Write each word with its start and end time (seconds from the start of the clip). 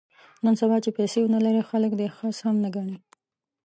نن 0.43 0.53
سبا 0.61 0.77
چې 0.83 0.89
پیسې 0.97 1.17
ونه 1.21 1.39
لرې 1.45 1.63
خلک 1.69 1.91
دې 1.99 2.07
خس 2.15 2.37
هم 2.45 2.55
نه 2.63 2.69
ګڼي. 2.75 2.97